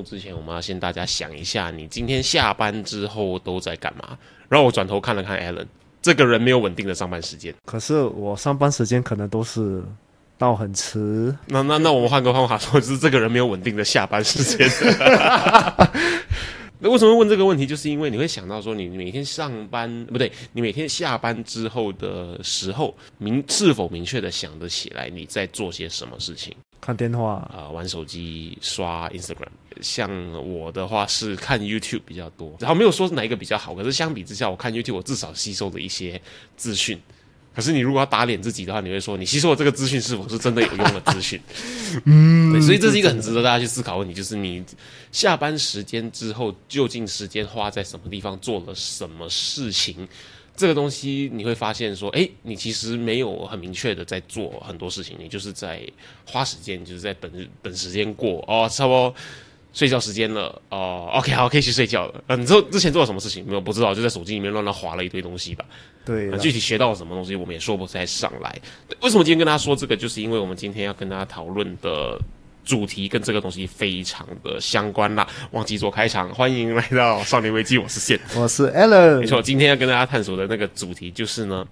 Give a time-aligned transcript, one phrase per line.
[0.00, 4.16] 目之前，我们要先大家想一下，你今天下班之后都在干嘛？
[4.48, 5.66] 然后我转头看了看 Alan，
[6.00, 7.54] 这个人没有稳定的上班时间。
[7.66, 9.84] 可是我上班时间可能都是
[10.38, 14.66] 到很迟，那那那我们换个方法说，就是这个人没有稳定的下班时间。
[16.82, 17.66] 那为什么问这个问题？
[17.66, 26.56] 就是因为你会想到说，你每天上班不对，你每天下班之后的时候，明是否明确的想得起来你在做些什么事情？
[26.80, 29.48] 看电话，啊、玩手机、刷 Instagram。
[29.80, 30.10] 像
[30.52, 36.20] 我的话是看 YouTube 比较多，然后没有说哪一个比较好，可是相比之下，我看 YouTube 我至少吸收了一些
[36.56, 37.00] 资讯。
[37.54, 41.40] 可是你如果要打脸自己的话，你会说你吸收的这个资讯是否是真的有用的资讯？
[42.04, 44.62] 嗯，所以这是一个很值得大家去思考问题，就是你
[45.10, 50.06] 下班时间之后，究竟时间花在什么地方，做了什么事情？
[50.60, 55.80] 这个东西你会发现说，哎，你其实没有很明确的在做很多事情，你就是在
[56.26, 59.14] 花时间，就是在等等时间过哦，差不多
[59.72, 62.22] 睡觉时间了哦，OK 好，可以去睡觉了。
[62.26, 63.60] 嗯、你之后之前做了什么事情没有？
[63.60, 65.64] 不知道，就在手机里面乱乱划了一堆东西吧。
[66.04, 68.60] 对具体学到了什么东西，我们也说不太上来。
[69.00, 69.96] 为什么今天跟大家说这个？
[69.96, 72.20] 就是因为我们今天要跟大家讨论的
[72.64, 75.26] 主题跟这个东西非常的相关啦。
[75.52, 78.18] 忘记做开场，欢迎来到少年危机，我是线。
[78.36, 81.66] 我是 Allen 没错，今天要跟大家探索的那个主题就是呢，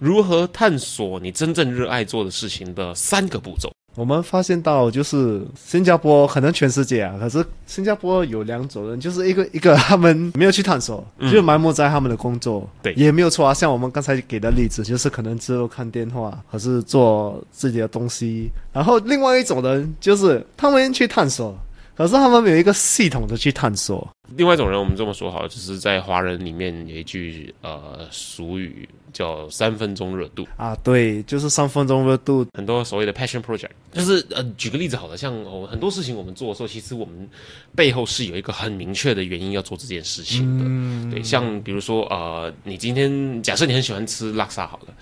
[0.00, 3.70] 如何探索你真正热爱做的事情的三个步骤。
[3.94, 13.52] 我们发现到，就是新加坡可能全世界啊，可是新加坡有两种人，就是一个一个他们没有去探索，就埋没在他们的工作，对也没有错啊。
[13.52, 18.50] 像我们刚才给的例子，就是可能只有看电话，可是做自己的东西。
[18.72, 21.54] 然后另外一种人就是他们去探索，
[22.02, 24.08] 可是他们没有一个系统的去探索。
[24.36, 30.44] 另外一种人，我们这么说好了，就是在华人里面有一句呃俗语叫“三分钟热度”。
[30.58, 37.28] 啊，对，就是三分钟热度，很多所谓的 passion project，就是呃，举个例子好了，像哦很多事情我们做的时候，其实我们
[37.76, 41.14] 背后是有一个很明确的原因要做这件事情的。
[41.14, 44.94] 对，像比如说呃，你今天假设你很喜欢吃拉萨好了，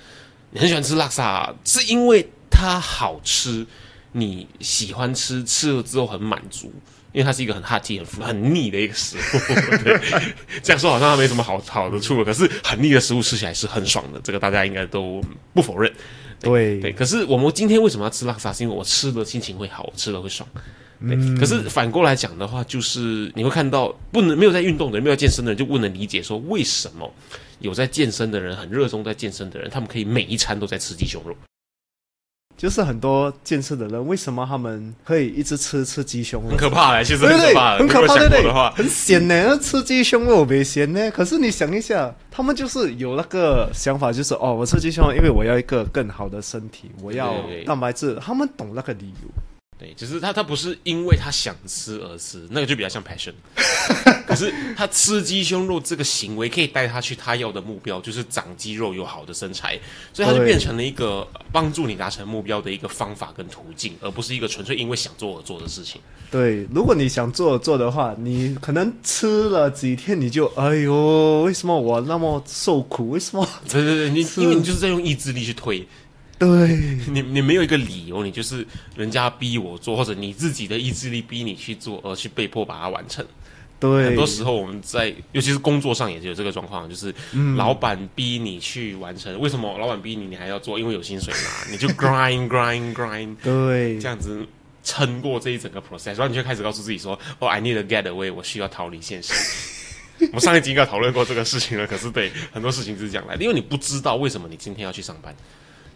[0.51, 3.65] 你很喜欢吃拉萨，是因为它好吃，
[4.13, 6.73] 你喜欢吃，吃了之后很满足。
[7.13, 9.21] 因为它是一个很 hearty、很很腻的一个食物，
[9.83, 10.01] 对，
[10.63, 15.21] 这样说好像它没什么好好的处，可是很腻的食物吃起来是很爽的，这个大家应该都
[15.53, 15.93] 不否认。
[16.39, 18.53] 对对，可是我们今天为什么要吃拉萨？
[18.53, 20.49] 是因为我吃了心情会好，我吃了会爽。
[21.01, 27.13] 对，可是反过来讲的话，就是你会看到不能没有在运动的人，没有在健身的人，就不能理解说为什么
[27.59, 31.35] 有在健身的人，很热衷在健身的人，他们可以每一餐都在吃鸡胸肉。
[32.61, 36.51] 就是很多健身的人，为什么他们可以一直吃吃鸡胸肉？
[36.51, 37.55] 很可怕嘞，其实对不对？
[37.79, 41.11] 很可怕对不对很咸呢，那吃鸡胸肉没咸呢。
[41.11, 47.35] 可是你想一下，他们就是有那个想法，就是哦，我吃鸡胸肉，因为我要一个更好的身体，我要
[47.65, 48.19] 蛋白质。
[48.21, 49.31] 他们懂那个理由。
[49.81, 53.33] 对，只是他他不是因为他想吃而吃，那个就比较像 passion。
[54.29, 59.81] 可是他吃鸡胸肉这个行为可以带他去他要的目标，就是长肌肉、有好的身材，
[60.13, 65.99] 所以他就变成了一个帮助你达成目标的一个方法跟途径，而不是一个纯粹因为想做而做的事情。
[66.31, 73.09] 对，如果你想做而做的话，你可能吃了几天，你就哎呦，为什么我那么受苦？
[73.09, 73.49] 为什么？
[73.69, 75.85] 对对对，你因为你就是在用意志力去推，
[76.41, 83.25] 对你你没有一个理由，你就是人家逼我做，或者你自己的意志力逼你去做，而去被迫把它完成。
[83.79, 89.39] 对，很多时候我们在，尤其是工作上也是有这个状况，就是嗯老板逼你去完成。
[89.39, 90.79] 为什么老板逼你，你还要做？
[90.79, 94.45] 因为有薪水嘛，你就 grind grind grind，对这样子
[94.83, 99.33] 撑过这一整个 process，然后你就开始告诉自己说：“哦、i need a getaway，我需要逃离现实。
[100.29, 105.35] ”我们上一集应该讨论过这个事情了，可是对很多事情就是这样来的，因为你不知道为什么你今天要去上班，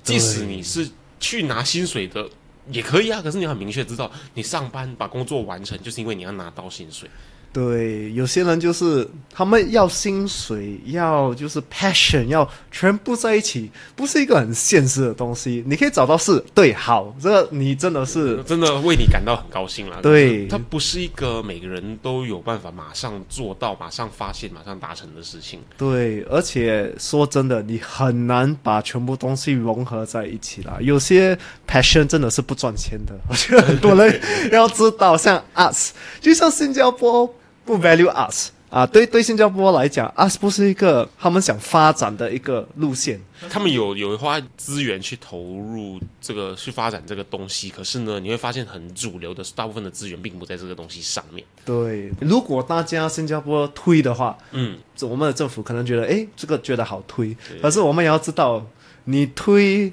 [0.05, 2.29] 即使你是去拿薪水的
[2.71, 7.11] 也可以啊，可是你要很明确知道，你上班把工作完成，就是因为你要拿到薪水。
[7.55, 15.63] 对，有些人就是他们要薪水，要就是 passion，要全部在一起，不是一个很现实的东西。
[15.65, 20.03] 你可以找到是对，好，这个你真的是真的为你感到很高兴了。
[20.03, 25.61] 对它不是一个每个人都有办法马上做到、马上发现、马上达成的事情。
[25.79, 30.77] 对，而且说真的，你很难把全部东西融合在一起啦。
[30.81, 37.33] 有些 passion 真的是不赚钱的，我觉得很多人要知道，像 us，就像新加坡
[37.65, 43.21] 不 value us 啊，对对，新加坡来讲，us 不是一个他们想发展的一个路线。
[43.49, 51.47] 他们有有花资源去投入这个去发展这个东西，可是呢，你会发现很主流的大部分的资源并不在这个东西上面。
[51.65, 58.67] 对，如果大家新加坡推的话，嗯，我们的政府可能觉得，诶，这个觉得好推，可是我们也要知道，
[59.05, 59.93] 你推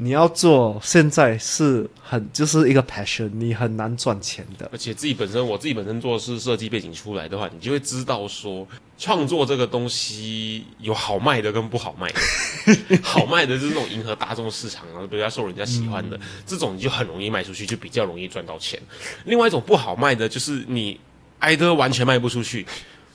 [0.00, 4.68] 你要做，现在是很就是一个 passion，你很难赚钱的。
[4.72, 8.64] 而且自己本身，我自己本身做的是设计背景出来的话，你就会知道说，
[8.96, 12.20] 创作这个东西有好卖的跟不好卖的。
[13.02, 18.80] 好卖的就是那种迎合大众市场啊，比较受人家喜欢的，这种你就很容易卖出去，就比较容易赚到钱。
[19.24, 21.00] 另外一种不好卖的，就是你
[21.40, 22.64] 挨得完全卖不出去，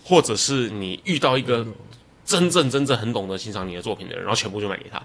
[0.03, 1.65] 或者是你遇到一个
[2.25, 5.01] 真正真正很懂得欣赏你的作品的人，然后全部就卖给他。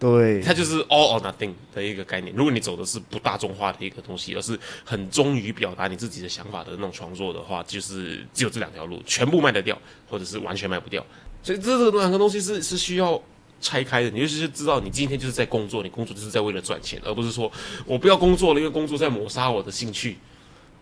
[0.00, 2.34] 对，它就是 all or nothing 的一个概念。
[2.34, 11.04] 如果你走的是不大众化的一个东西，而是很忠于表达你自己的想法的那种创作的话，就是只有这两条路，全部卖得掉，或者是完全卖不掉。
[11.42, 13.20] 所以这这两个东西是是需要
[13.60, 14.08] 拆开的。
[14.10, 17.52] 你就是知道你今天就是在工作，你工作就是在为了赚钱，而不是说
[17.84, 20.16] 我不要工作了，因为工作在抹杀我的兴趣。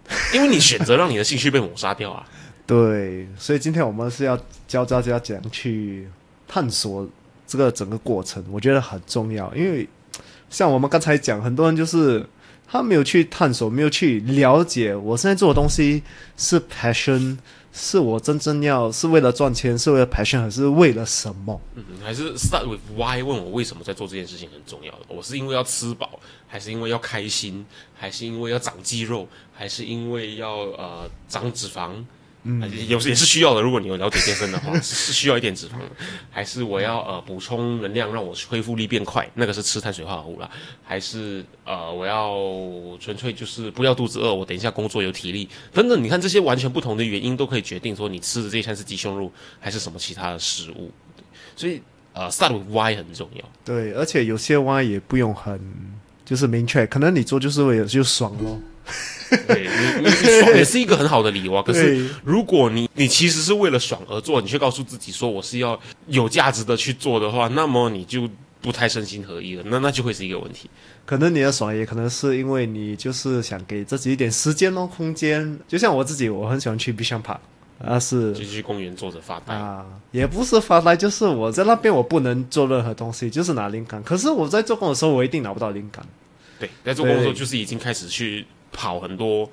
[0.32, 2.26] 因为你选择让你的兴趣被抹杀掉啊。
[2.66, 6.08] 对，所以今天我们是要教大家怎样去
[6.46, 7.06] 探索
[7.48, 9.52] 这个整个过程，我觉得很重要。
[9.56, 9.88] 因为
[10.50, 12.24] 像我们刚才讲，很多人就是
[12.66, 16.02] 他没有去探索，没有去了解我现在做的东西
[16.36, 17.38] 是 passion，
[17.72, 21.58] 是我真正要是为了赚钱，是为了 passion，还是为了什么？
[21.74, 23.22] 嗯，还是 start with why？
[23.22, 24.92] 问我为什么在做这件事情很重要。
[25.08, 32.04] 我是因为要吃饱，还是因为要开心，还是因为要长肌肉，还是因为要呃长脂肪？
[32.44, 33.60] 嗯，有时也是需要的。
[33.60, 35.84] 如果你有了解健身的话， 是是需要一点脂肪的。
[36.30, 40.48] 还是我要呃补充能量，让我恢复力变快，那个是吃碳水化合物啦。
[40.84, 42.36] 还是呃我要
[42.98, 46.02] 纯粹就是不要肚子饿，我等一下工作有体力等等。
[46.02, 49.30] 你看这些完全不同的原因都可以决定说你吃的这一餐是鸡胸肉
[49.60, 50.90] 还是什么其他的食物。
[51.56, 51.82] 所以
[52.12, 53.44] 呃，start with why 很重要。
[53.64, 55.60] 对，而且有些 why 也不用很
[56.24, 58.58] 就是明确，可能你做就是为了就爽咯。
[59.46, 59.68] 对
[59.98, 61.62] 你，你爽 也是一个很好的理由啊。
[61.62, 68.28] 可是，如果你你其实是为了爽而做，你却告诉自己说我是要有价值的去做的话，那么你就
[68.60, 70.70] 不太身心合一了，那那就会是一个问题。
[71.04, 75.58] 可能你的爽也可能是因为你就是想给自己一点时间哦，空间。
[75.66, 77.38] 就像我自己，我很喜欢去 Bishan Park，
[77.82, 79.54] 啊是就去公园坐着发呆。
[79.54, 84.02] 啊，也不是发呆，就是我在那边我不能做任何东西，就是拿灵感。
[84.02, 86.04] 可是我在做工的时候，我一定拿不到灵感。
[86.58, 89.48] 对，在做工作对就是已经开始去跑很多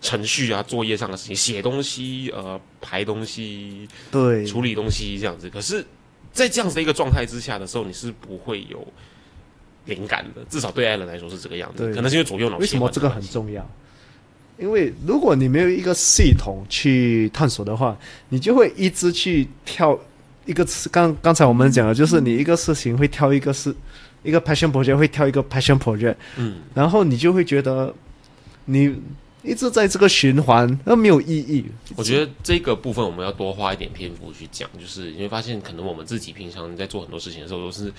[0.00, 5.50] 程序啊、作业上的事情，写东西、呃排东西、对，处理东西这样子。
[5.50, 5.84] 可是，
[6.32, 8.86] 在这样子的一个状态之下的时候，你是不会有
[9.86, 11.84] 灵感的，至少对艾伦来说是这个样子。
[11.84, 13.68] 对可能是因为左右脑为什么这个很重要？
[14.58, 17.94] 因为如果你没有一个系统去探索的话，
[18.30, 19.98] 你就会一直去跳
[20.46, 20.88] 一个词。
[20.88, 23.74] 刚刚才我们讲的就是你一个事情会跳一个事，
[24.22, 27.94] 一个 passion project 会跳一个 passion project，嗯，然后你就会觉得
[28.66, 28.94] 你
[29.42, 31.64] 一直在这个循环，那没有意义。
[31.96, 37.92] 我觉得这个部分我们要多花一点篇幅去讲，就是你会发现，可能我们自己平常在做很多事情的时候，都是，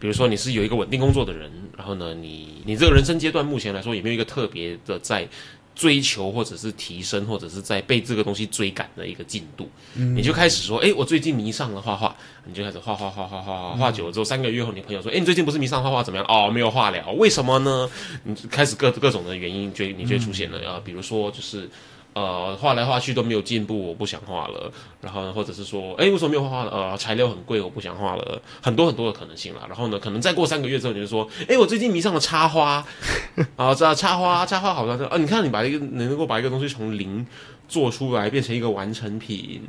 [0.00, 5.28] 比如说你是有一个稳定工作的人，然后呢，你你这个人生阶段目前来说也没有一个特别的在
[5.74, 12.14] 追求或者是提升，或者是在被这个东西追赶的一个进度，你就开始说，哎，我最近迷上了画画，
[12.44, 16.26] 你就开始画画画画画画，画久了之后，三个月后，你朋友说，哎，你最近不是迷上画画怎么样？
[16.28, 17.90] 哦，没有画了，为什么呢？
[18.22, 21.68] 你就开始各各种的原因，就你就会出现了啊，比如说就是。
[22.14, 24.72] 呃，画来画去都没有进步，我不想画了。
[25.00, 26.70] 然后呢，或者是说，哎，为什么没有画画了？
[26.70, 28.40] 呃，材料很贵，我不想画了。
[28.62, 29.62] 很多很多的可能性啦。
[29.68, 32.84] 然后呢，可能再过三个月之后，你就说，哎，我最近迷上了插花
[33.56, 37.26] 啊，这插花，插花好像是啊，你看你把一个你能够把一个东西从零
[37.68, 39.62] 做出来，变成一个完成品，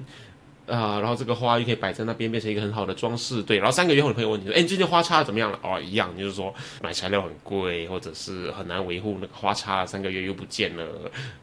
[0.67, 3.41] 啊、然后这个花又可以摆在那边，变成一个很好的装饰。
[3.43, 10.83] 对，然后三个月后，你朋友问你说：“哎，你最近花插得怎么样了？”哦，一样，就是说买材料很贵，或者是很难维护那个花插，三个月又不见了，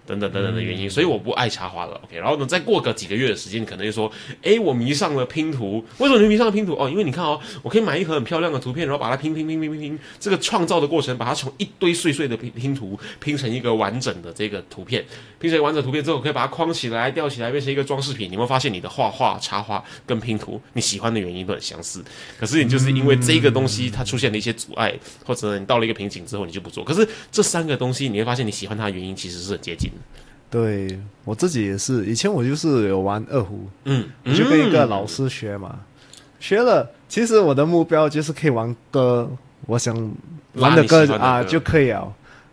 [0.04, 2.00] 等等等等的原因，所以我不爱插花了。
[2.04, 4.10] OK，然后呢，再过个几个月的时间，你可能就说
[4.42, 5.84] ：“哎，我迷上了拼图。
[5.98, 6.74] 为什么你迷上了拼图？
[6.74, 15.04] 哦，因为你看哦，我可以买一盒很漂亮的图片，然后把它拼拼拼拼拼拼，这个创造的过程，把它从一堆碎碎的拼拼图拼成一个完整的这个图片，
[15.38, 18.30] 拼成完整图片之后，可以把它框起来、吊起来，变成一个装饰品。
[18.30, 22.02] 你会发现，你的画画、插画跟拼图，你喜欢的原因都很相似。
[22.40, 24.92] 可是你就是因为这个东西它出现了一些阻碍，
[25.24, 26.82] 或者你到了一个瓶颈之后，你就不做。
[26.82, 29.96] 可是这三个东西，你会发现你喜欢它的原因其实是很接近的。
[30.50, 35.78] 对我自己也是，以前我就是有玩二胡，嗯，我就跟一个老师学嘛，
[36.40, 39.30] 学了，其实我的目标就是可以玩歌，
[39.66, 39.94] 我想
[40.54, 42.06] 玩的歌啊就可以啊。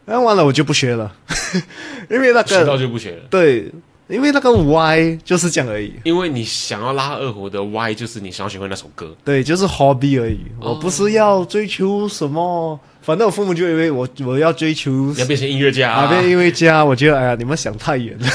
[0.05, 1.13] 那完了我就不学了，
[2.09, 3.23] 因为那学到个就不学了。
[3.29, 3.69] 对，
[4.09, 9.15] 因为那个 Y 就是这样而已，因为你想要拉二胡的 Y，就是你想要学会那首歌。
[9.23, 10.39] 对，就是 hobby 而已。
[10.59, 18.27] 哦我不是要追求什么，反正我父母就以为我我要追求你要变成音乐家啊，变音乐家，我觉得哎呀，你们想太远了。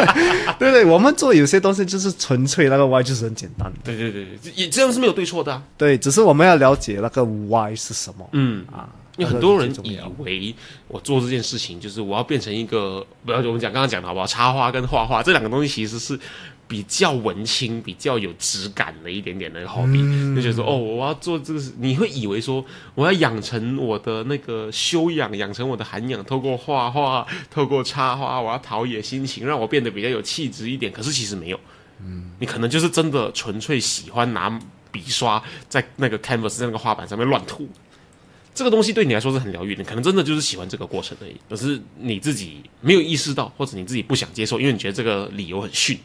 [0.58, 5.62] 对对，我们做有些东西就是纯粹那个 Y 就是很简单对对对，也这样是没有对错的啊。
[5.78, 8.88] 对，只是我们要了解那个 Y 是什么嗯，啊。
[9.16, 10.54] 因为很多人以为
[10.88, 14.26] 我做这件事情就是我要变成一个，不要我们讲刚刚讲的好不好？
[14.26, 16.18] 插花跟画画这两个东西其实是
[16.66, 30.90] 比较文青、比较有质感的一点点的 hobby，、就觉得说哦，我要做这个事，你会以为说我要养成我的那个修养，养成我的涵养，透过画画，透过插花，我要陶冶心情，让我变得比较有气质一点。
[30.90, 31.60] 可是其实没有，
[32.00, 34.58] 嗯，你可能就是真的纯粹喜欢拿
[34.90, 37.68] 笔刷在那个 canvas 在那个画板上面乱涂。
[38.54, 45.98] 这个东西对你来说是很疗愈你，可能真的就是喜欢这个过程而已，可是你自己没有意识到，或者你自己不想接受，因为你觉得这个理由很逊。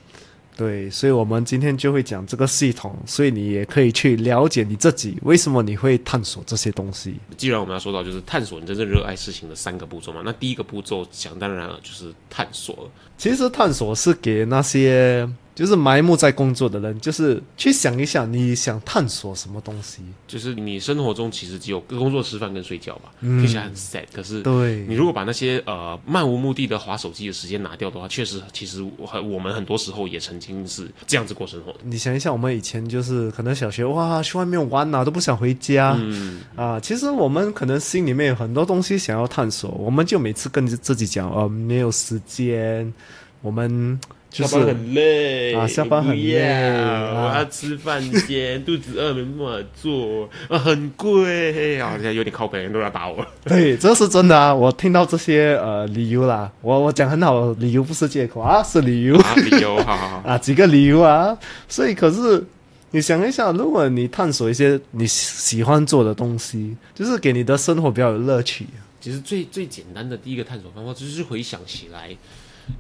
[0.58, 7.16] 对，所以我们今天就会讲这个系统，所以你也可以去了解你自己为什么你会探索这些东西。
[7.38, 12.92] 既然我们要说到就是探索你真正热爱事情的三个步骤嘛，那第一个步骤想当然了就是探索了。
[13.18, 15.26] 其实探索是给那些
[15.60, 20.02] 就是埋没在工作的人，就是去想一想你想探索什么东西。
[20.26, 24.06] 就是你生活中其实只有工作、吃饭跟睡觉吧，听起来很 sad。
[24.14, 31.80] 可是对你如果把那些呃漫无目的的划手机的时间拿掉的话，确实，其实我很我们很多时候也曾经是这样子过生活的。
[31.84, 36.80] 你想一想，我们以前就是可能小学哇去外面玩啊，都不想回家、嗯，啊。
[36.80, 42.94] 其实我们可能心里面有很多东西想要探索，我们就每次跟自己讲，呃，没有时间，
[43.42, 44.00] 我们
[44.30, 53.26] 就是下班很累啊下班很累我要吃饭先， 肚子饿没办法做，啊，很贵啊，现在有点靠北，人都要打我。
[53.44, 54.54] 对，这是真的啊！
[54.54, 61.36] 我听到这些呃理由啦，我我讲很好，理由不是借口啊，是理由啊，理由，好好好， 啊，几个理由啊。
[61.68, 62.46] 所以可是
[62.92, 68.68] 你想一想，如果你探索一些你喜喜欢做的东西，就是给你的生活比较有乐趣。
[69.02, 72.16] 其实最最简单的第一个探索方法，就是回想起来，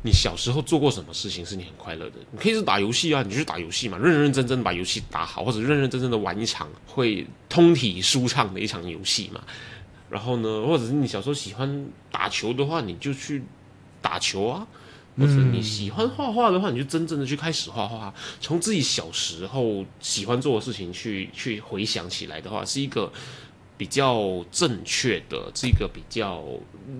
[0.01, 2.15] 你小时候做过什么事情是你很快乐的？
[2.31, 9.41] 你可以是打游戏啊，你就去打游戏嘛，认认真真把游戏打好，或者认认真真的玩一场会通体舒畅的一场游戏嘛。
[10.09, 13.43] 然后呢，或者是你小时候喜欢打球的话，你就去
[14.01, 14.67] 打球啊。
[15.17, 18.13] 或者你喜欢画画的话，你就真正的去开始画画。
[18.39, 23.11] 从自己小时候喜欢做的事情去去回想起来的话，是一个
[23.79, 26.43] 比较正确的，这个比较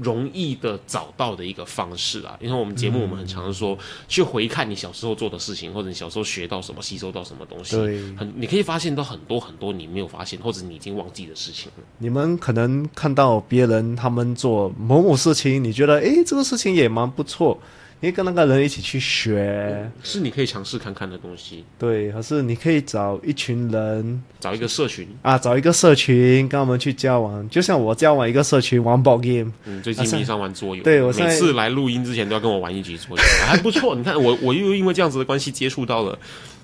[0.02, 2.38] 容易的找到的一个方式啊。
[2.40, 11.84] 因为我们节目我们很常说，去回看你小时候做的事情，或者你小时候学到什么、吸收到什么东西，对很你可以发现到很多很多你没有发现或者你已经忘记的事情了。
[11.98, 17.60] 你们可能看到别人他们做某某事情，你觉得诶这个事情也蛮不错，
[18.02, 21.66] 你跟那个人一起去学，是你可以尝试看看的东西。
[21.78, 33.94] 对，还是你可以找一群人找一个社群，啊，找一个社群跟他们去交往，就像我交往一个社群玩 board game，嗯，最近迷上玩桌游，对我每次来录音之前都要跟我玩一局桌游， 还不错。
[33.96, 36.18] 你看我，我又因为这样子的关系接触到了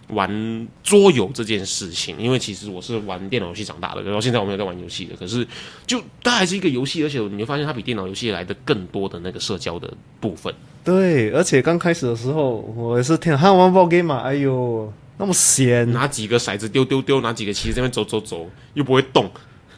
[0.08, 5.15] 玩桌游这件事情，因为其实我是玩电脑游戏长大的，然后现在我没有在玩游戏的。
[5.18, 5.46] 可是
[5.86, 10.54] 就它还是一个游戏，而且你会发现它比电脑游戏来的更多的那个社交的部分。
[10.86, 19.30] 对，而且刚开始的时候我也是听他玩 board game 嘛，哎呦那么闲，拿几个骰子丢丢丢，拿几个棋子在那边走走走，又不会动，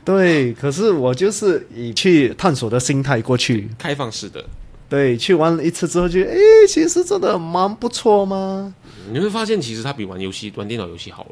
[0.03, 4.43] 对，可是我就是以去探索的心态过去，开放式的。
[4.89, 6.37] 对，去玩了一次之后就，诶，
[6.67, 8.73] 其实真的蛮不错嘛。
[9.11, 11.31] 你会发现，其实它比玩游戏、玩电脑游戏好玩。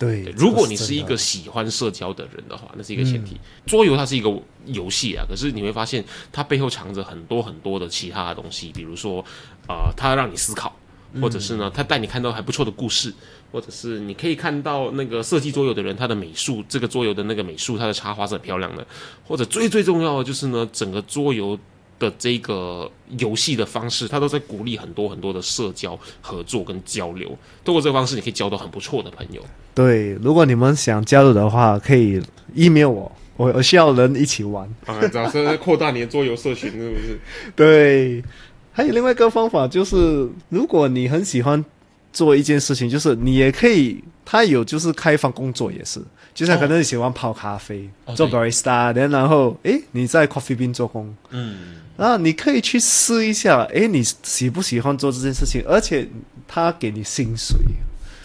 [0.00, 3.38] 对对，，如果你是一个喜欢社交的人的话，那是一个前提。
[3.66, 6.02] 桌游它是一个游戏啊，可是你会发现
[6.32, 9.22] 它背后藏着很多很多的其他的东西，比如说，
[9.68, 10.74] 呃，它让你思考，
[11.20, 13.12] 或者是呢，它带你看到还不错的故事，
[13.52, 18.86] 或者是你可以看到那个设计桌游的人他的美术，这个桌游的那个美术，它的插画是很漂亮的，
[19.26, 21.58] 或者最最重要的就是呢，整个桌游
[22.00, 27.28] 的这个游戏的方式，它都在鼓励很多很多的社交、合作跟交流。
[27.64, 29.40] 通过这个方式，你可以交到很不错的朋友。
[29.72, 32.20] 对，如果你们想加入的话，可以
[32.56, 34.68] email 我，我我需要人一起玩。
[34.86, 37.20] 啊，这样是扩大你的桌游社群，是不是？
[37.54, 38.24] 对，
[38.72, 41.64] 还有另外一个方法就是，如果你很喜欢
[42.12, 46.00] 做一件事情，就是你也可以，他有就是开放工作也是，
[46.34, 56.08] 就像可能你喜欢泡咖啡，做 barista，然、然后诶你在 coffee bean 做工，嗯，然后你可以去试一下，诶你喜不喜欢做这件事情，而且
[56.48, 57.58] 他给你薪水。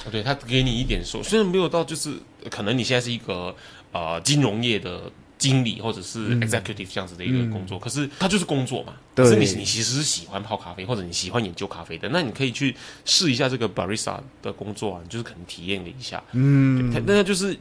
[0.09, 2.11] 对他给你一点说，虽然没有到就是
[2.43, 3.53] 呃可能你现在是一个
[3.91, 8.93] 呃金融业的经理或者是 executive 这样子的一个工作，可是他就是工作嘛。
[9.13, 9.25] 对。
[9.25, 17.57] 可是你你其实是喜欢泡咖啡或者你喜欢研究咖啡的，那你可以去试一下这个 barista 的工作啊，你就是可能体验了一下，嗯，对那就是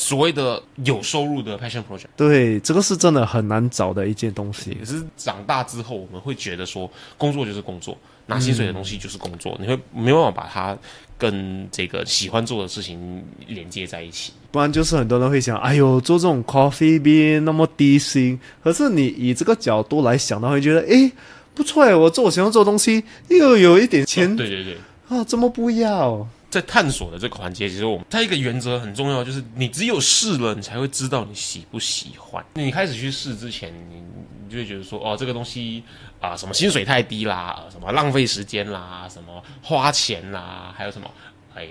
[0.00, 2.06] 所谓的有收入的 passion project。
[2.16, 4.82] 对，这个是真的很难找的一件东西也。
[4.82, 10.78] 是长大之后，我们会觉得说，工作就是工作，拿薪水的东西就是工作，你会没办法把它
[11.18, 14.32] 跟这个喜欢做的事情连接在一起。
[14.50, 21.12] 不然就是很多人会想，哎呦，做这种 coffee bean 那么低薪，可是你以这个角度来想，他会觉得，哎，
[21.54, 24.78] 不错诶，我做我喜欢做的东西，又有一点钱 对对对，
[25.10, 26.26] 啊，怎么不要？
[26.50, 32.44] 在探索的这个环节，其实我们它一个原则很重要，就是你只有试了，你才会知道你喜不喜欢。
[32.54, 35.82] 你开始去试之前，你就会觉得说，哦，这个东西
[36.20, 41.10] 啊、什么薪水太低啦，呃什么浪费时间啦，什么花钱啦，还有什么，
[41.54, 41.64] 哎。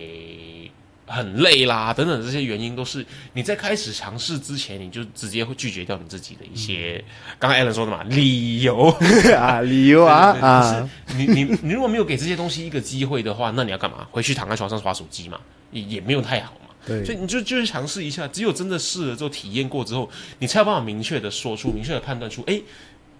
[1.09, 7.03] 很累啦，等等这些原因都是你在开始尝试之前，你就直接会拒绝掉你自己的一些，
[7.39, 8.95] 刚刚 Alan 说的嘛，理由。
[9.35, 14.07] 啊，理由啊啊，你你你如果没有给这些东西一个机会的话，那你要干嘛？
[14.11, 15.39] 回去躺在床上划手机嘛，
[15.71, 16.67] 也也没有太好嘛。
[16.85, 22.59] 对所以你就就是尝试一下，只有真的试了之后，体验过之后，你才有办法明确的说出、明确的判断出，哎，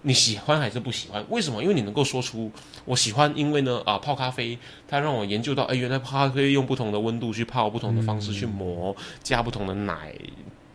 [0.02, 1.24] 你喜欢还是不喜欢？
[1.28, 1.62] 为什么？
[1.62, 2.50] 因为你能够说出
[2.84, 10.14] 我喜欢，因为呢啊，泡咖啡它让我研究到，哎，原来泡咖啡用不同的温度去泡，不同的方式去磨，加不同的奶。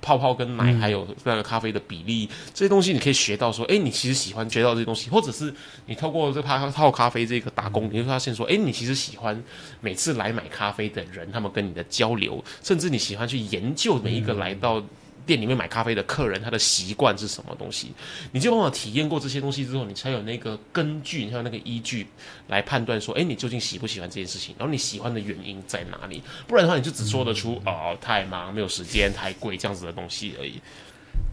[0.01, 5.51] 泡泡跟奶还有那个咖啡的比例，这些东西你可以学到说，哎，你其实喜欢学到这些东西，或者是
[5.87, 9.43] 你透过这泡泡咖啡这个打工，你会发现说，哎，你其实喜欢
[9.81, 14.79] 每次来买咖啡的人，他们跟你的交流，甚至你喜欢去研究每一个来到
[15.25, 17.91] 店里面买咖啡的客人他的习惯是什么东西，
[18.31, 22.05] 你就帮我体验过这些东西之后，你才有那个根据，你才有那个依据
[22.47, 26.21] 来判断说，哎，你究竟喜不喜欢这件事情，然后你喜欢的原因在哪里？
[26.47, 30.61] 不然的话，你就只说得出哦，太忙、没有时间、太贵这样子的东西而已，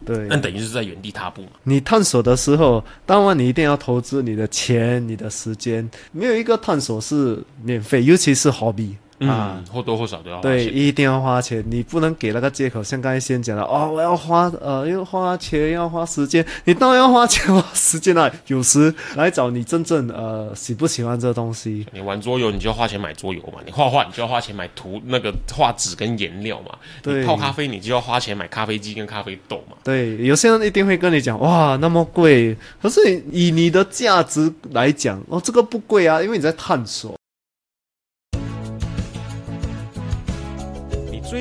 [0.07, 1.51] 对那等于就是在原地踏步嘛。
[1.65, 9.02] 你探索的时候，当然你一定要投资你的钱、你的时间，没有一个探索是免费，尤其是 hobby 啊。
[9.29, 12.83] 嗯，或多或少都要花对，一定要花钱，你不能给那个借口。
[12.83, 18.31] 像刚才先讲的，哦，我要花呃，要花钱，要花时间，你当然要花钱花时间啊。
[18.47, 29.77] 有时来找你真正呃喜不喜欢这东西，你玩桌游，你就要花钱买桌游嘛；你画画，你就要花钱买图那个画纸跟颜料嘛；对你泡咖啡，你就要花钱买咖啡机跟咖啡豆嘛。
[29.85, 32.57] 对，有些人一定会跟你讲，哇，那么贵。
[32.81, 37.15] 可是以你的价值来讲，哦，这个不贵啊，因为你在探索。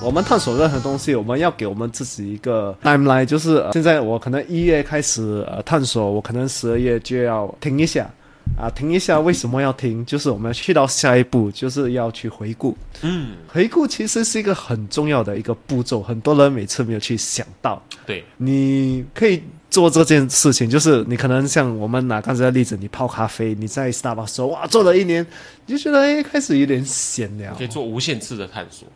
[0.00, 8.08] 我们探索任何东西，我们要给我们自己一个 timeline，就是、呃现在我可能一月开始呃探索，我可能十二月就要停一下，
[8.56, 10.06] 啊，停一下，为什么要停？
[10.06, 12.76] 就是我们去到下一步，就是要去回顾。
[13.02, 17.82] 嗯，回顾其实是一个很重要的一个步骤，很多人每次没有去想到。
[18.06, 25.26] 对，你可以做这件事情，就是你可能像我们拿刚才的例子，你泡咖啡，你在 Starbucks 说哇做了一年，
[25.66, 28.86] 你就觉得哎开始有点闲了可，以做无限次的探索。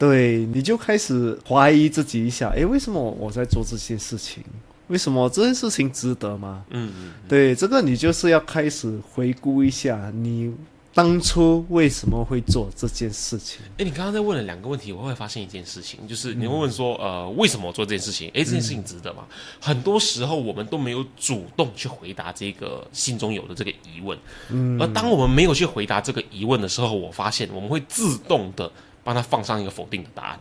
[0.00, 4.42] 对，你就开始怀疑自己一下，诶，为什么我在做这件事情？
[4.88, 6.64] 为什么这件事情值得吗？
[6.70, 10.52] 嗯嗯，对，这个你就是要开始回顾一下，你
[10.94, 13.60] 当初为什么会做这件事情？
[13.76, 18.28] 哎，你刚刚在问了两个问题，我会发现一件事情，就是你会问说，呃，为什么我做这件事情？
[18.28, 19.24] 哎，这件事情值得吗？
[19.60, 28.72] 很多时候我们都没有主动去回答这个心中有的这个疑问，嗯，而当我们没有去回答这个疑问的时候，我发现我们会自动的
[29.04, 30.40] 帮他放上一个否定的答案。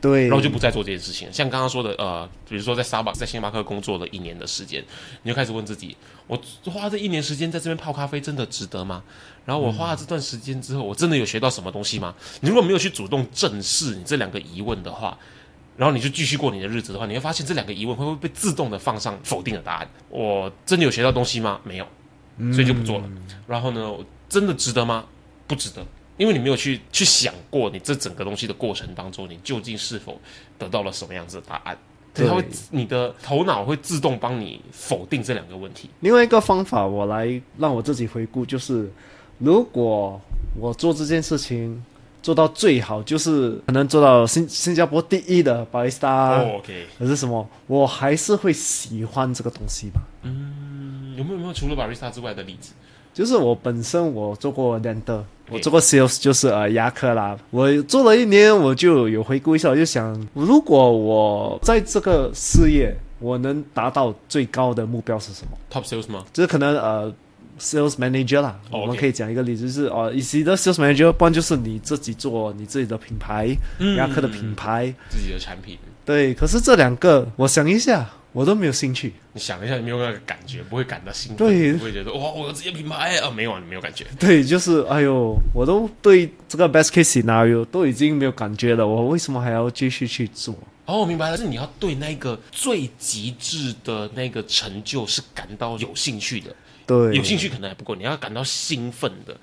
[0.00, 1.32] 对，然后就不再做这件事情。
[1.32, 4.84] 像刚刚说的，呃，比如说在沙巴，在星巴克工作了一年的时间，
[5.22, 9.04] 你就开始问自己：我花这一年时间在这边泡咖啡，真的值得吗？
[9.44, 12.12] 然后我花了这段时间之后，我真的有学到什么东西吗？
[12.40, 15.16] 你如果没有去主动正视你这两个疑问的话，
[15.76, 19.88] 然后你就继续过你的日子的话，你会发现这两个疑问会不会被自动的放上否定的答案？
[20.08, 21.60] 我真的有学到东西吗？
[21.62, 21.86] 没有，
[22.52, 23.08] 所以就不做了。
[23.46, 23.88] 然后呢，
[24.28, 25.04] 真的值得吗？
[25.46, 25.86] 不值得。
[26.16, 30.20] 因为你没有去去想过，你这整个东西的过程当中，你究竟是否
[30.58, 31.76] 得到了什么样子的答案？
[32.14, 35.88] 它会，你的头脑会自动帮你否定这两个问题。
[36.00, 38.92] 另外一个方法，我来让我自己回顾，就是
[39.38, 40.20] 如果
[40.54, 41.82] 我做这件事情
[42.22, 47.48] 做到最好，就是可能做到新新加坡第一的 barista，OK，可是什么？
[47.66, 50.02] 我还是会喜欢这个东西吧？
[50.22, 52.74] 嗯，有没有没有除了 barista 之外的例子？
[53.12, 57.36] 就是我本身我做过 e d e 我做过 sales，就是呃牙科啦。
[57.50, 66.24] 我做了一年，我就有回顾一下，我就想，如果我在这个事业，我能达到最高的目标是什么？Top sales 吗？
[66.32, 67.12] 就是可能呃
[67.60, 68.58] sales manager 啦。
[68.70, 73.54] 我们可以讲一个例子，就是哦，以前的 sales manager，不然就是你自己做你自己的品牌，
[73.98, 75.76] 牙科的品牌，自己的产品。
[76.06, 78.08] 对，可是这两个，我想一下。
[78.32, 79.12] 我都没有兴趣。
[79.32, 80.62] 你想一下，有没有那个感觉？
[80.62, 83.30] 不会感到兴奋，不会觉得哇，我有自己的品牌啊？
[83.30, 84.06] 没有，你没有感觉。
[84.18, 90.54] 对，就是哎呦，我都对这个 best case scenario 都已经没有感觉了，我为什么还要继续去做？
[90.86, 96.54] 哦，我明白了，是你要对那个最极致的那个成就是感到有兴趣的。
[96.84, 99.36] 对，有兴趣可能还不够，你要感到兴奋的。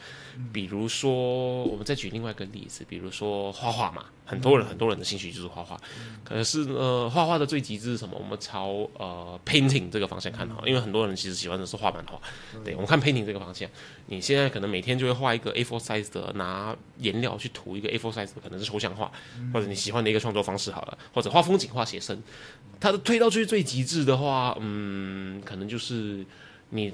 [0.54, 5.80] 比如说，我们再举另外一个例子，比如说画画嘛，很多人很多人的兴趣就是画画。
[6.24, 8.18] 可是呃，画画的最极致是什么？
[8.18, 12.20] 我们朝呃 painting 这个方向看哈，因为很多人其实喜欢的是画漫画。
[12.64, 13.70] 对，我们看 painting 这个方向，
[14.08, 19.12] 你现在可能每天就会画一个 A4 size 的，拿颜料去涂一个 A4 size 的，可能是抽象画，
[19.54, 22.22] 或者你喜欢的一个创作方式好了，或者画风景、画写生。
[22.80, 26.26] 它的推到最最极致的话，嗯，可能就是
[26.70, 26.94] 你。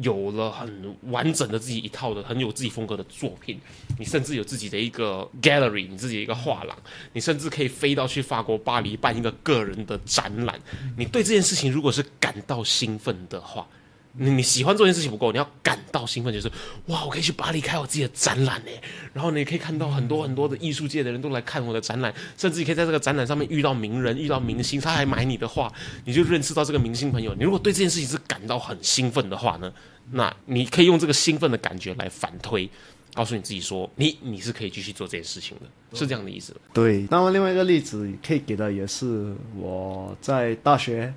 [0.00, 3.60] 有了很完整的自己一套的很有自己风格的作品，
[3.98, 6.76] 你甚至有自己的一个 gallery，你自己的一个画廊，
[7.12, 10.58] 你甚至可以飞到去法国巴黎办一个个人的展览。
[10.96, 13.66] 你对这件事情如果是感到兴奋的话。
[14.14, 16.50] 你你喜欢做件事情不够，你要感到兴奋，就是
[16.86, 18.70] 哇，我可以去巴黎开我自己的展览呢。
[19.14, 25.72] 然后你可以看到很多很多的艺术界的人都来看我的展览，甚至你可以在这个展览上面遇到名人、遇到明星，他还买你的画，
[26.04, 27.34] 你就认识到这个明星朋友。
[27.34, 29.72] 你如果对这件事情是感到很兴奋的话呢，
[30.10, 32.68] 那你可以用这个兴奋的感觉来反推，
[33.14, 36.54] 告诉你自己说，你你是可以继续做这件事情的，是这样的意思。
[36.74, 41.14] 对，那么另外一个例子可以给的也是我在大学。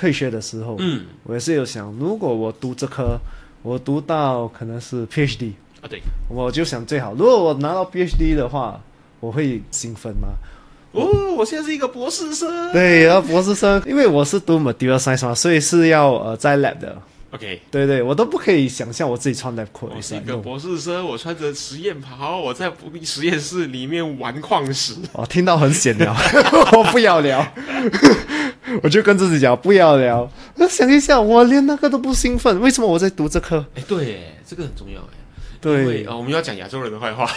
[0.00, 3.18] 退学的时候，嗯，我也是有想，如果我读这科，
[3.62, 8.80] 我读到可能是 PhD 啊，对，我就想最好，如果我拿到 PhD 的话，
[9.20, 10.28] 我会兴奋吗？
[10.92, 16.96] 哦，我现在是一个博士生，对，然后博士生，因为我是读 Material Science 嘛，所以是要呃在 lab 的。
[17.32, 19.88] OK，对对，我都不可以想象我自己穿 lab coat。
[19.94, 22.72] 我是一个博士生，我穿着实验袍，我在
[23.04, 24.94] 实验室里面玩矿石。
[25.12, 26.12] 哦，听到很闲聊，
[26.76, 27.46] 我不要聊。
[28.82, 30.28] 我就跟自己讲不要聊。
[30.56, 33.64] 我想一下，我连那个都不兴奋，为什么我在读这科？
[33.76, 35.19] 哎，对，这个很重要哎。
[35.60, 37.30] 对啊，我们要讲亚洲人的坏话，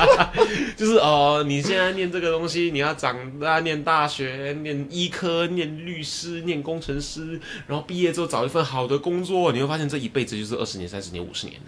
[0.76, 11.60] 就是哦，你现在念这个东西，你要长大念大学，念医科，念律师，念工程师，然后毕业之后找一份好的工作，你会发现这一辈子就是二十年、三十年、五十年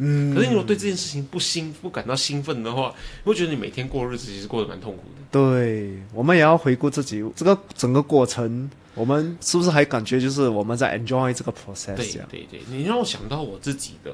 [0.00, 5.22] 嗯，可是你如果对这件事情不兴不感到兴奋的话，会觉得你每天过日子其实过得蛮痛苦的。
[5.32, 11.96] 对，我们也要回顾自己这个整个过程，我们是不是还感觉就是我们在 enjoy 这个 process？
[11.96, 14.12] 对对对，你让我想到我自己的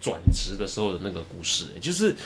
[0.00, 2.16] 转职的时候的那个故事，就是。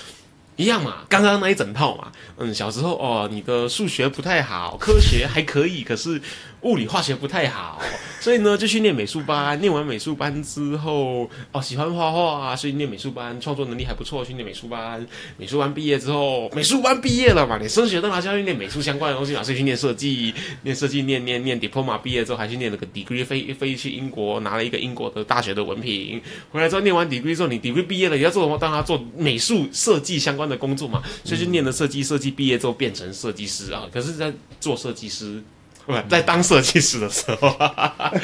[0.56, 6.22] 一样嘛，刚刚那一整套嘛，嗯，小时候哦，你的数学不太好，科学还可以，可是
[6.64, 7.80] 物理化学不太好，
[8.20, 9.60] 所以呢就去念美术班。
[9.60, 15.04] 念完美术班之后，哦，喜欢画画，所以念美术班，创作能力还不错，去念美术班。
[15.36, 26.22] 美术班毕业之后， 美术班毕业了嘛，你升学都拿下去念美术相关的东西嘛，所以去念设计，念设计，念念念 diploma，毕业之后还去念了个 degree，飞飞去英国拿了一个英国的大学的文凭。
[26.52, 28.56] 回来之后念完 degree 之后，你 degree 毕业了，你要做什么？
[28.56, 30.44] 当他做美术设计相关。
[30.44, 33.88] 的工作嘛，所以就念了设计，设计毕业之后变成设计师啊。
[33.90, 35.42] 可是，在做设计师，
[35.86, 37.56] 不 在当设计师的时候，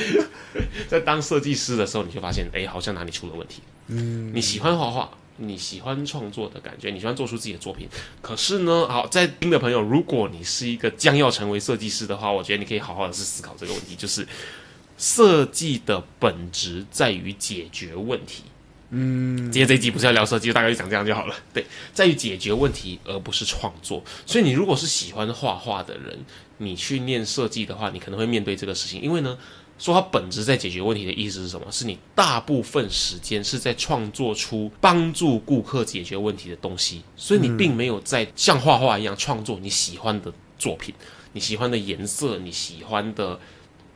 [0.88, 3.60] 在当设计师的时候，你就发现，哎，好像哪里出了问题。
[3.88, 7.88] 嗯，你喜欢画画，你喜欢创作的感觉，你喜欢做出自己的作品。
[8.22, 14.26] 可是呢，好在听的朋友，如果你是一个将要成为设计师的话，我觉得你可以好好的去思考这个问题，就是
[14.96, 18.44] 设计的本质在于解决问题。
[18.92, 21.34] 嗯，今天这一集不是要聊设计，大概就讲这样就好了。
[21.52, 24.02] 对，在于解决问题，而不是创作。
[24.26, 26.18] 所以你如果是喜欢画画的人，
[26.60, 29.36] 你去念设计的话，你可能会面对这个事情，因为呢。
[29.80, 31.66] 说它本质在解决问题的意思是什么？
[31.72, 40.94] 是你大部分时间是在创作出帮助顾客解决问题的东西，所以你并没有在像画画一样创作你喜欢的作品，
[41.32, 43.40] 你喜欢的颜色，你喜欢的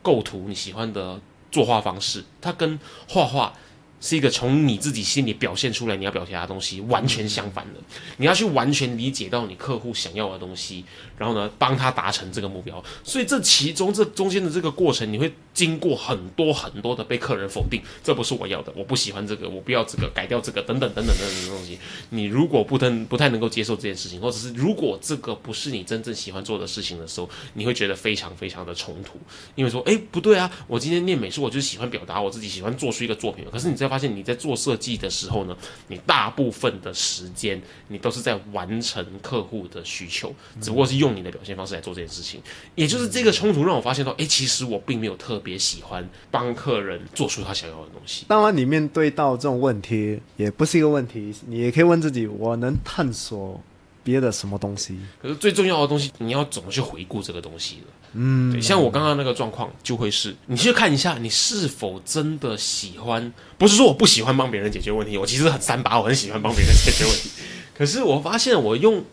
[0.01, 3.53] 构图，你喜欢的作画方式，它跟画画。
[4.01, 7.79] 是一个从你自己心里表现出来你要表达的东西完全相反的，
[8.17, 10.85] 你要去完全理解到你客户想要的东西，
[11.17, 12.83] 然后呢帮他达成这个目标。
[13.03, 21.79] 所以这其中这中间的这个过程，你会经过很多很多的被客人否定，这不是我要的，我不喜欢这个，我不要这个，改掉这个，等等等等等等的东西。
[22.09, 29.19] 你如果不能不太能够接受这件事情，或者是如果这个不是你真正喜欢做的事情的时候，你会觉得非常非常的冲突，
[29.55, 35.55] 因为说，哎，不对啊，我今天念美术，我就喜欢表达我自己喜欢做出一个作品，可是你在发现你在做设计的时候呢，
[35.87, 42.41] 你大部分的时间你都是在完成客户的需求，只不过是用你的表现方式来做这件事情。
[42.75, 48.25] 也就是这个冲突让我发现到，哎，其实我并没有特别喜欢帮客人做出他想要的东西。
[48.27, 53.61] 当然，你面对到这种问题也不是一个问题，你也可以问自己：我能探索
[54.03, 54.97] 别的什么东西？
[55.21, 57.93] 可是最重要的东西，你要怎么去回顾这个东西了？
[58.17, 63.33] 嗯，对，像我刚刚那个状况，就会是你去看一下，你是否真的喜欢。
[63.57, 67.29] 不是说我不喜欢帮别人解决问题，我其实很三八，我很喜欢帮别人解决问题。
[67.77, 69.03] 可是我发现，我用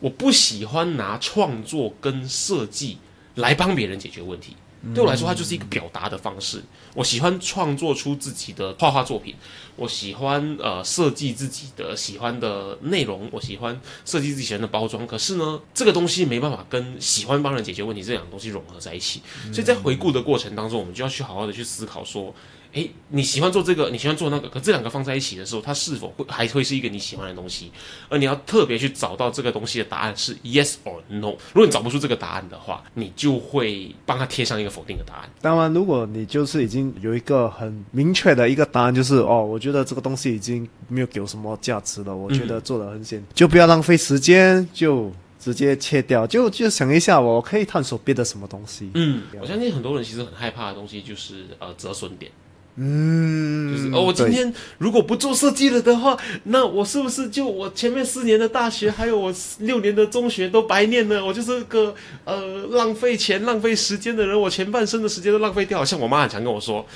[0.00, 2.98] 我不喜欢拿创作跟设计
[3.36, 4.56] 来帮别人解决问题。
[4.94, 6.62] 对我来说，它就是一个表达的方式。
[6.94, 9.34] 我喜欢创作出自己的画画作品，
[9.76, 15.06] 我喜欢呃设计自己的喜欢的内容，我喜欢设计自己喜欢的包装。
[15.06, 19.20] 可是呢，这个东西没办法跟喜欢帮人解决问题这两个东西融合在一起。
[19.52, 22.34] 所以在回顾的过程当中，我们就要去好好的去思考说。
[22.72, 27.72] 哎，你喜欢做这个，你喜欢做那个，可这两个放在一起的时候，它是否会还会是一个你喜欢的东西？
[28.08, 31.32] 而你要特别去找到这个东西的答案是 yes or no。
[31.52, 35.28] 如果你找不出这个答案的话，你就会帮他贴上一个否定的答案。
[35.40, 48.90] 当然，如果你就是已经有一个很明确的一个答案，就是哦，我觉得这个东西已经没有给我什么价值了，我觉得做的很险，就不要浪费时间，就直接切掉，就就想一下，我可以探索别的什么东西。
[48.94, 52.30] 嗯，我相信很多人其实很害怕的东西就是呃折损点。
[52.76, 61.22] 嗯，就是哦，我今天如果不做设计了的话，那我是不是就我前面四年的大学，还有我六年的中学都白念了？
[61.24, 65.84] 我就是个呃浪费钱、浪费时间的人，我前半生的时间都浪费掉。
[65.84, 66.86] 像我妈很常跟我说，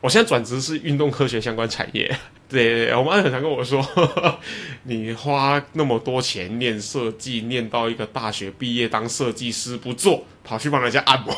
[0.00, 2.16] 我现在转职是运动科学相关产业。
[2.48, 3.84] 对，我妈很常跟我说，
[4.84, 11.34] 你花那么多钱念设计，念到一个大学毕业当设计师不做，跑去帮人家按摩。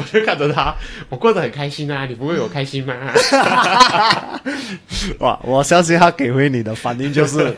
[0.00, 0.74] 我就看着他，
[1.10, 2.06] 我过得很开心啊！
[2.06, 2.94] 你不会有开心吗？
[5.20, 5.38] 哇！
[5.42, 7.54] 我相信他给回你的反应就是，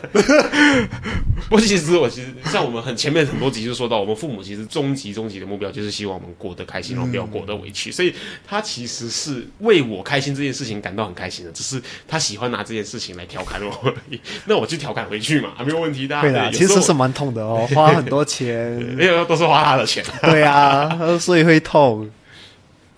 [1.49, 7.91] 不，其实我其实像我们很前面很多集就说到，我们父母其实终极终极的目标就是希望我们过得开心，然后不要过得委屈。
[7.91, 8.13] 所以
[8.45, 14.19] 他其实是为我开心这件事情感到很开心的，只是他喜欢拿这件事情来调侃我而已。
[14.45, 16.19] 那我就调侃回去嘛，没有问题的。
[16.21, 20.03] 对的，其实是蛮痛的哦，花很多钱，因为都是花他的钱。
[20.21, 22.09] 对啊，所以会痛。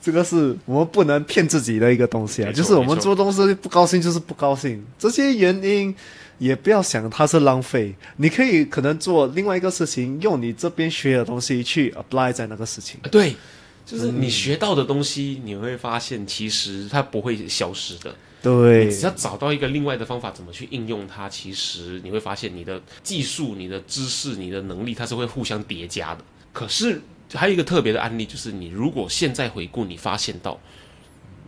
[0.06, 5.96] 这个是我们不能骗自己的一个东西啊，就是我们做东西不高兴就是不高兴，这些原因
[6.38, 13.00] 也不要想它是浪费，你可以可能做另外一个事情，用你这边学的东西去 apply 在那个事情。
[13.10, 13.36] 对，
[13.84, 18.13] 就是你学到的东西，你会发现其实它不会消失的。
[18.44, 26.24] 对，只要找到一个另外的方法，怎么去应用它，其实你会发现你的技术、你的知识、你的能力，它是会互相叠加的。
[26.54, 27.02] 可是。
[27.34, 30.60] 还有一个特别的案例，就是你如果现在回顾，你发现到，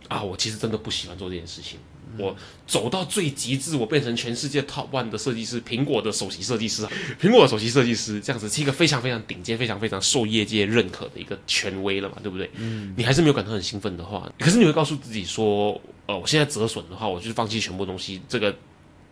[0.08, 1.78] 啊，我其实真的不喜欢做这件事情。
[2.18, 2.34] 我
[2.66, 6.84] 走到最极致，我变成全世界 top one 的设计师，苹果的首席设计师，
[7.20, 12.50] 苹果的首席设计师，这样子是一个非常非常顶尖、非常非常受业界认可的一个权威了嘛，对不对？
[12.54, 12.94] 嗯。
[12.96, 18.56] 你还是没有感到很兴奋的话，可是你会告诉自己说，呃，我现在折损的话，我就是放弃全部东西，这个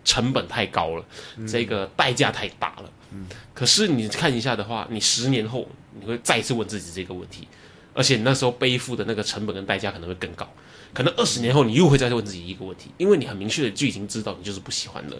[0.06, 1.04] 成本太高了，
[1.46, 2.90] 这个代价太大了。
[3.12, 3.26] 嗯。
[3.52, 5.68] 可是你看一下的话，你十年后。
[5.98, 7.48] 你会再次问自己这个问题，
[7.94, 10.46] 而且你那时候背负的那个成本跟代价可能会更高。
[10.92, 15.16] 可能二十年后你又会再问自己一个问题，因为你很明确的就已经知道你就是不喜欢了。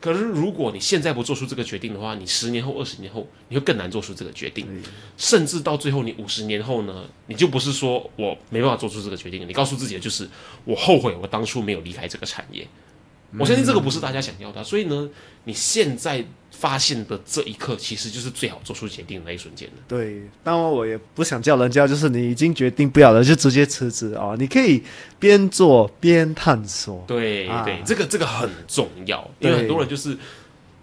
[0.00, 4.66] 可是如果你现在不做出这个决定的话，你十年后、二十年后你会更难做出这个决定，
[5.16, 10.28] 甚至到最后你五十年后呢，你就不是说我没办法做出这个决定，你告诉自己的就是
[10.64, 12.66] 我后悔我当初没有离开这个产业。
[13.38, 15.08] 我相信这个不是大家想要的啊，所以呢，
[15.44, 19.74] 你现在发现的这一刻，其实就是最好做出决定的那一瞬间了。
[19.86, 24.82] 对，当然我也不想叫人家，就是你已经决定不要了，就直接辞职啊、你可以
[25.18, 26.98] 边做边探索。
[26.98, 30.16] 啊对对，这个这个很重要，因为很多人就是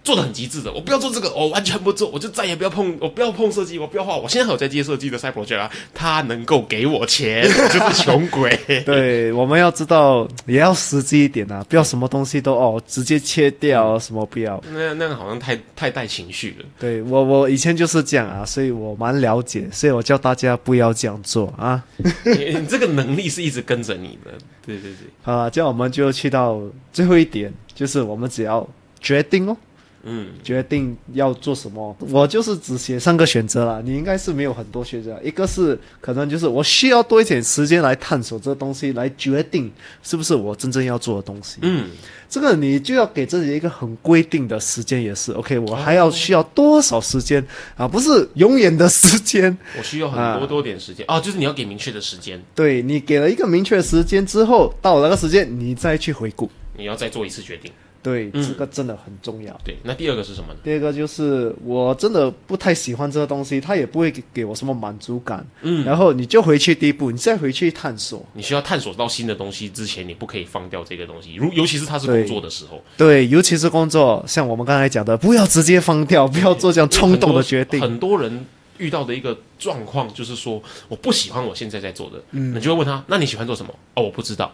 [0.03, 4.17] 做的很极致的，我不要做这个，我完全不做，我就再也不要碰，我不要碰设计，我不要画。
[4.17, 8.59] 我现在还有在接设计的 side project 啊，他能够给我钱， 我就是穷鬼。
[8.85, 14.61] 对，我们要知道，也要实际一点啊，不要什么东西都哦直接切掉，什么不要。
[14.73, 16.65] 那那个好像太太带情绪了。
[16.77, 21.81] 对我，我以前就是这样啊，所以我蛮了解，所以我叫大家不要这样做啊。
[22.25, 24.31] 你你这个能力是一直跟着你的，
[24.65, 26.61] 对对对，好了，这样我们就去到
[26.91, 28.67] 最后一点，就是我们只要
[28.99, 29.55] 决定哦，
[30.03, 31.95] 嗯，决定要做什么。
[32.09, 35.19] 我就是只写三个选择啦，你应该是没有很多选择。
[35.23, 39.71] 一个是可能就是我需要多一点时间来探索这东西，来决定
[40.03, 41.59] 是不是我真正要做的东西。
[41.61, 41.89] 嗯，
[42.29, 45.57] 这个你就要给自己一个很规定的时间，也是 OK。
[45.59, 47.45] 我还要需要多少时间
[47.77, 47.87] 啊？
[47.87, 49.57] 不是永远的时间。
[49.77, 56.49] 我需要很多多点时间哦，就是你要给明确的时间，对你给了一个明确的时间之后，到了那个时间你再去回顾。
[56.75, 57.71] 你要再做一次决定。
[58.03, 59.57] 对，嗯这个真的很重要。
[59.63, 60.59] 对，那第二个是什么呢？
[60.63, 65.45] 第二个就是我真的不太喜欢这个东西，它也不会给给我什么满足感。
[65.61, 68.23] 嗯，然后你就回去第一步，你再回去探索。
[68.33, 71.35] 你需要探索到新的东西之前，你不可以放掉这个东西。
[71.35, 77.79] 如尤其是它是工作的时候，对，尤其是工作，像我们刚才讲的，不要直接放掉，不要做这样冲动的决定。
[77.79, 78.45] 很多人
[78.79, 83.73] 遇到的一个状况就是说，我不喜欢我现在在做的，嗯，你就会问他，那你喜欢做什么？
[83.95, 84.51] 哦，我不知道。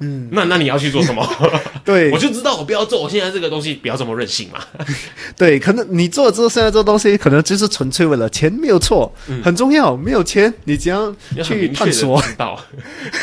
[0.00, 1.26] 嗯，那那你要去做什么？
[1.84, 4.58] 对 我就知道我不要做我现在这个东西，不要这么任性嘛。
[5.36, 9.96] 对，可能你做之后现在这东西，可能就是纯粹为了钱，没有错，很重要。
[9.96, 12.20] 没有钱，你怎样去探索？
[12.22, 12.58] 知道，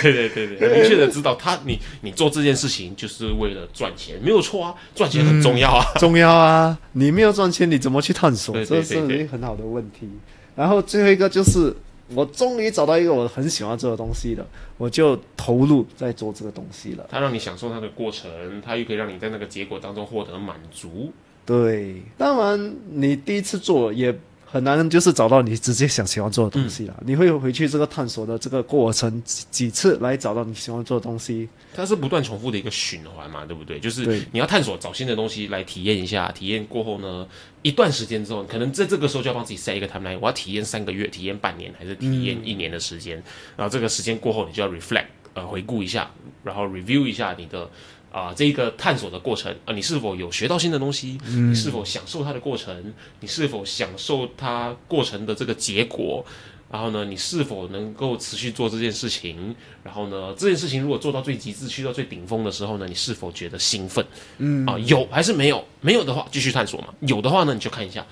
[0.01, 5.85] 对对对对，很明确的知道他你你做这件事情就是为了赚钱，没有错啊，赚钱很重要啊。
[5.95, 6.77] 重要啊！
[6.93, 8.53] 你没有赚钱，你怎么去探索？
[8.53, 10.07] 对对这是一个很好的问题。
[10.55, 11.75] 然后最后一个就是，
[12.15, 17.05] 我终于找到一个我很喜欢做的东西了，我就投入在做这个东西了。
[17.09, 18.29] 它让你享受它的过程，
[18.61, 21.11] 它又可以让你在那个结果当中获得满足。
[21.45, 24.17] 对，当然你第一次做也
[24.49, 26.95] 很难，就是找到你直接想喜欢做的东西啦。
[26.99, 31.49] 嗯你会回去这个探索的这个过程几几次来找到你喜欢做的东西。
[31.75, 33.77] 它是不断重复的一个循环嘛，对不对？
[33.79, 37.27] 就是你要探索找新的东西来体验一下，体验过后呢，
[37.61, 43.21] 一段时间之后，可能在这个时候就要帮自己 set 一个 timeline，我要体验三个月、体验半年，还是体验一年的时间？
[43.57, 46.09] 然后这个时间过后，你就要 reflect，呃，回顾一下，
[46.43, 47.69] 然后 review 一下你的。
[48.17, 51.19] 啊、这一个探索的过程啊、你是否有学到新的东西？
[51.23, 52.91] 你是否享受它的过程？
[53.19, 56.25] 你是否享受它过程的这个结果？
[56.71, 59.55] 然后呢，你是否能够持续做这件事情？
[59.83, 64.03] 然后呢，这件事情如果做到最极致、去到最顶峰的时候呢，你是否觉得兴奋？
[64.39, 65.63] 嗯啊，有还是没有？
[65.81, 66.87] 没有的话，继续探索嘛。
[67.01, 68.03] 有的话呢，你就看一下，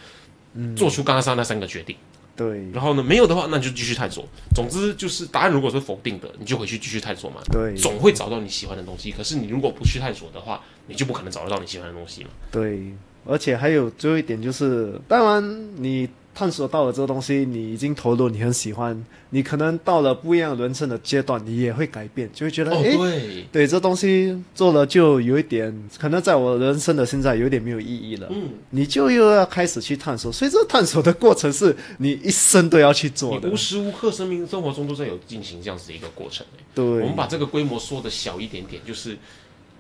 [0.76, 1.96] 做出刚刚上那三个决定。
[2.36, 4.28] 对然后呢，没有的话，那就继续探索。
[4.54, 7.38] 总之就是答案如果是否定的，你就回去继续探索嘛。
[7.52, 9.12] 对总会找到你喜欢的东西。
[9.12, 12.30] 可是你如果不去探索的话，你就不可能找得到你喜欢的东西嘛。
[12.52, 12.92] 对，
[13.26, 28.28] 而且还有最后一点就是，当然你探索到了这个东西，你已经投入，你很喜欢，你可能到了不一样人生的阶段，你也会改变，就会觉得，哦，诶，对，对，这东西做了就有一点，可能在我人生的现在有点没有意义了。
[28.30, 33.58] 嗯，你就又要开始去探索，所以这个探索的过程是你一生都要去做的你无。
[33.58, 36.64] 时无刻生命生活中都在有进行这样子的一个过程、欸。
[36.76, 39.18] 对，我们把这个规模缩的小一点点，就是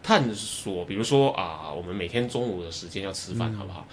[0.05, 3.87] 探索，比如说啊，我们每天中午的时间要吃饭，好不好？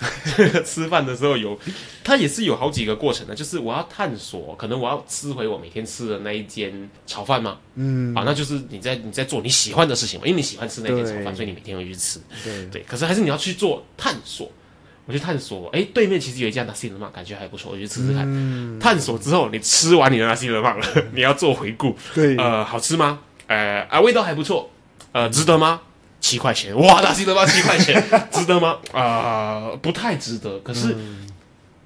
[0.64, 1.58] 吃饭的时候有，
[2.02, 7.58] 它也是有好几个过程的，就是我要探索，可能我要吃回我每天吃的那一间炒饭吗？
[7.74, 12.18] 嗯，啊，那就是你在你在做你喜欢的事情嘛，因为你喜欢吃那间炒饭，所以你每天会去吃。
[12.42, 14.50] 对对，可是还是你要去做探索。
[15.04, 18.78] 我去探索，哎，对面其实有一家纳西勒曼，感觉还不错，我去吃吃看。
[18.78, 23.20] 探索之后，你吃完你的纳西勒曼了， 你要做回顾，对呃，好吃吗？
[23.46, 24.70] 呃啊，味道还不错，
[25.12, 25.80] 呃，值得吗？
[26.20, 28.76] 七块钱，哇，纳西勒曼七块钱， 值得吗？
[28.92, 30.58] 啊、不太值得。
[30.60, 30.96] 可是、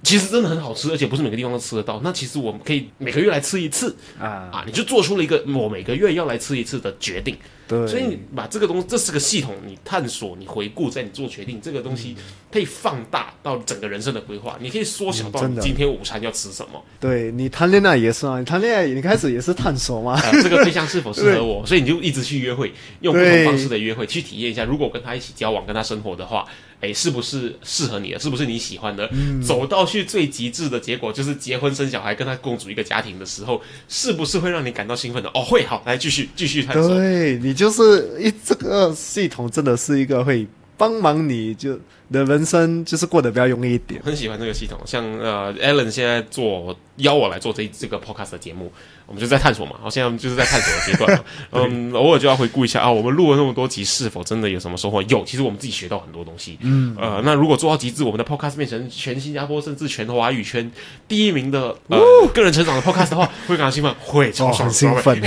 [0.03, 2.01] 其实真的很好吃，而且不是每个地方都吃得到。
[2.03, 7.37] 那其实我们可以每个月来吃一次啊，啊，你就做出了一个我每个月要来吃一次的决定。
[7.69, 12.17] 对，所以你把这个东西，这是个系统，你探索、你回顾，在你做决定，这个东西
[12.51, 16.83] 可以放大到整个人生的规划，你可以缩小到今天午餐要吃什么。
[16.99, 20.21] 对你谈恋爱也是啊，你谈恋爱你开始也是探索嘛。
[20.21, 24.65] 呃，这个对象是否适合我， 所以你就一直去约会，用不同方式的约会去体验一下。
[24.65, 26.45] 如果跟他一起交往、跟他生活的话，
[26.83, 28.19] 哎，是不是适合你的？
[28.19, 29.09] 是不是你喜欢的？
[29.13, 35.31] 嗯走到去最极致的结果，就是结婚生小孩，跟他共组一个家庭的时候，是不是会让你感到兴奋的？
[35.33, 36.95] 哦，会，好，来继续继续探索。
[36.97, 40.47] 对你你就是一这个系统真的是一个会
[40.79, 41.79] 帮忙你就
[42.13, 44.01] 的人生就是过得比较容易一点。
[44.05, 48.71] 很喜欢这个系统，像呃，Alan 现在做邀我来做这这个 podcast 的节目，
[49.07, 55.01] 我们就在探索嘛，然后现在就是在探索的阶段嘛， 嗯，偶尔就要回顾一下啊，我们录了那么多集，是否真的有什么收获？
[55.03, 60.71] 有，其实我们自己学到很多东西，嗯，呃，那如果做到极致，我们的 podcast 变成全新加坡甚至全华语圈
[61.09, 61.99] 第一名的呃
[62.35, 65.21] 个人成长的 podcast 的话，会感到兴奋，会超哦， 爽很兴奋。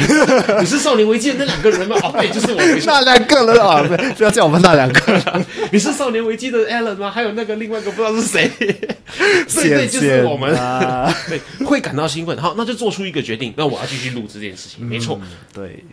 [0.62, 1.96] 你是少年危机的那两个人吗？
[2.04, 2.62] 哦，对，就是我。
[2.86, 6.60] 那两个人啊，不不要叫我们那两个人，你是少年危机的
[7.12, 8.50] 还有那个另外一个不知道是谁？
[8.58, 10.54] 对对，就是我们。
[10.56, 12.38] 啊 对，会感到兴奋。
[12.38, 14.86] 好，那就做出一个决定，那我要继续录这件事情。
[14.86, 15.20] 没错，
[15.54, 15.84] 对，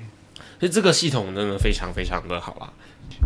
[0.59, 2.72] 所以这个系统真的非常非常的好啦。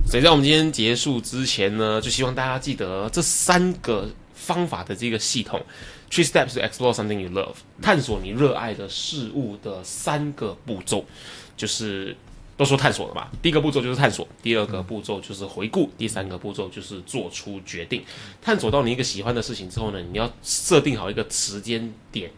[0.06, 5.64] 所以在我们今天结束之前呢，就希望大家记得这三个方法的这个系统
[6.10, 11.04] ：Three steps to explore something you love，探索你热爱的事物的三个步骤，
[11.56, 12.16] 就是
[12.56, 13.28] 都说探索了嘛。
[13.42, 18.02] 第一个步骤就是探索，第二个步骤就是回顾，第三个步骤就是做出决定。
[18.40, 22.30] 探索到你一个喜欢的事情之后呢，你要设定好一个时间点，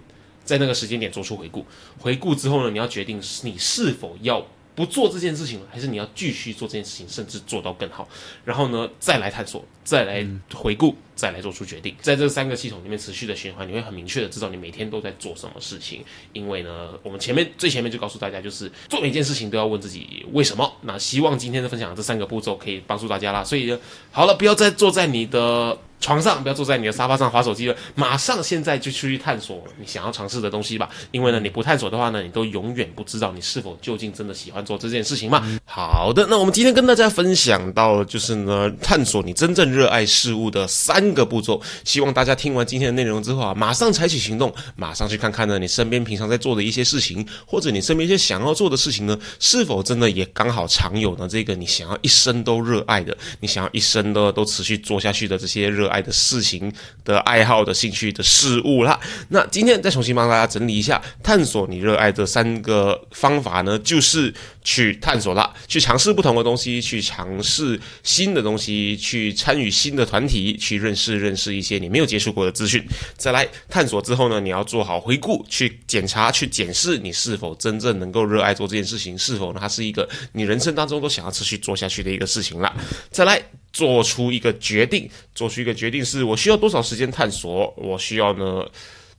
[0.45, 1.64] 在那个时间点做出回顾。
[1.99, 4.45] 回顾之后呢，你要决定你是否要
[4.79, 8.09] 不做这件事情了，还是你要继续做这件事情，甚至做到更好。
[8.45, 10.24] 然后呢，再来探索，再来
[10.55, 11.97] 回顾，再来做出决定。
[12.01, 16.05] 在这三个系统里面持续的循环，你会很明确的知道你每天都在做什么事情。
[16.33, 20.72] 因为呢，我们前面最前面就告诉大家，就是做每件事情都要问自己为什么。
[20.83, 23.43] 那希望今天的分享这三个步骤可以帮助大家啦。
[23.43, 23.76] 所以呢，
[24.12, 30.89] 好了，不要再坐在你的床上，不要坐在你的沙发上划手机了，马上现在就去探索你想要尝试的东西吧。
[31.11, 35.43] 因为呢，你不探索的话呢，你都永远不知道你是否究竟真的喜欢做这件事情嘛。
[35.65, 41.61] 好的，那我们今天跟大家分享到就是呢，探索你真正热爱事物的三个步骤。
[41.85, 56.72] 希望大家听完今天的内容之后啊，马上采取行动，马上去看看呢你身边平常在做的一些事情，或者你身边一些想要做的事情呢，是否真的也刚好常有呢这个你想要一生都热爱的，你想要一生的都持续做下去的这些热爱的事情
[57.05, 58.99] 的爱好的兴趣的事物啦。
[59.28, 64.32] 那今天再重新帮大家整理一下，探索你热爱的三个方法呢，就是
[64.62, 72.86] 去探索啦，去尝试不同的东西，去尝试新的东西，去参与新的团体，去认识认识一些你没有接触过的资讯。
[73.16, 82.74] 再来探索之后呢，你要做好回顾，去检查、去检视你是否真正能够热爱做这件事情，是否它是一个你人生当中都想要持续做下去的一个事情啦。
[83.11, 83.43] 再来。
[83.79, 88.66] 做出一个决定，做出一个决定是我需要多少时间探索，我需要呢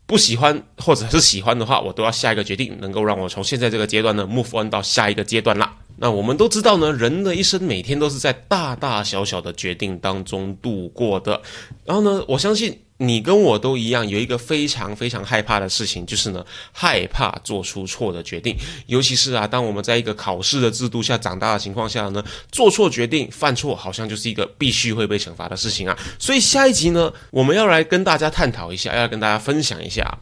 [0.06, 5.74] 不喜欢或者是喜欢的话，我都要下一个决定，能够让我从现在这个阶段呢 move on 到下一个阶段啦。
[5.96, 11.42] 那我们都知道呢，人的一生每天都是在大大小小的决定当中度过的。
[11.86, 18.54] 然后呢，我相信你跟我都一样，有一个非常非常害怕的事情，就是呢，害怕做出错的决定。
[18.88, 22.22] 尤其是啊，当我们在一个考试的制度下长大的情况下呢，
[22.52, 25.98] 做错决定、犯错，好像就是一个必须会被惩罚的事情啊。
[26.20, 30.20] 所以下一集呢，我们要来跟大家探讨一下，要跟大家分享一下。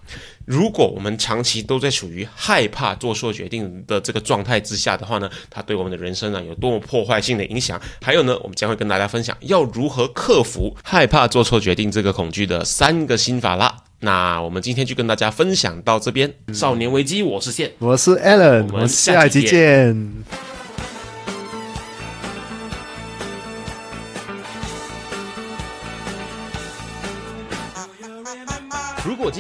[0.47, 7.79] 如果我们长期都在处于害怕做错决定的这个状态之下的话呢，它对我们的人生呢有多么破坏性的影响？
[8.01, 13.75] 还有呢，我们将会跟大家分享要如何克服害怕做错决定这个恐惧的三个心法啦。
[13.99, 16.33] 那我们今天就跟大家分享到这边。
[16.53, 17.73] 少年危机，我是线。
[17.79, 20.46] 我是 Alan，我们下一集下期见。